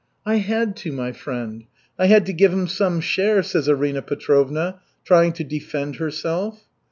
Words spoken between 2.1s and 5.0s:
to give him some share," says Arina Petrovna,